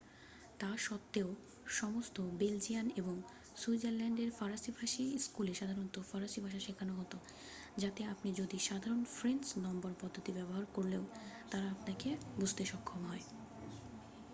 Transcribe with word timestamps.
তা 0.59 0.69
সত্ত্বেও 0.77 1.29
সমস্ত 1.71 2.17
বেলজিয়ান 2.39 2.87
এবং 2.95 3.15
সুইজারল্যাণ্ডের 3.55 4.29
ফরাসীভাষী 4.31 5.03
স্কুলে 5.17 5.53
সাধারণ 5.53 5.87
ফরাসী 6.09 6.39
ভাষা 6.41 6.59
শেখানো 6.59 6.93
হতো 6.95 7.17
যাতে 7.77 8.01
আপনি 8.05 8.29
যদি 8.35 8.57
সাধারণ 8.61 9.01
ফ্রেঞ্চ 9.15 9.45
নম্বর 9.57 9.91
পদ্ধতি 9.99 10.31
ব্যবহার 10.33 10.65
করলেও 10.73 11.03
তারা 11.51 11.67
আপনাকে 11.69 12.09
বুঝতে 12.39 12.63
সক্ষম 12.65 13.01
হয় 13.05 13.23